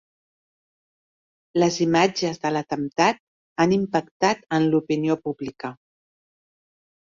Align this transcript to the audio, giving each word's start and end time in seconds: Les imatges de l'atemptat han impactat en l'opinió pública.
Les 1.63 1.77
imatges 1.85 2.39
de 2.47 2.53
l'atemptat 2.55 3.21
han 3.67 3.77
impactat 3.77 4.43
en 4.59 4.69
l'opinió 4.75 5.21
pública. 5.29 5.75